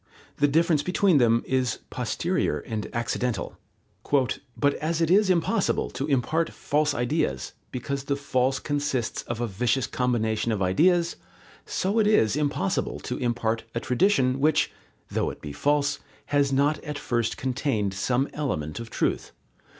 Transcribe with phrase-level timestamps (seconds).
[0.37, 3.59] The difference between them is posterior and accidental.
[4.55, 9.45] "But, as it is impossible to impart false ideas, because the false consists of a
[9.45, 11.17] vicious combination of ideas,
[11.67, 14.71] so it is impossible to impart a tradition, which,
[15.11, 15.99] though it be false,
[16.33, 19.33] has not at first contained some element of truth.